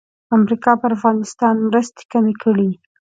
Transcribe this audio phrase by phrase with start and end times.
[0.37, 2.69] امریکا پر افغانستان مرستې کمې کړې.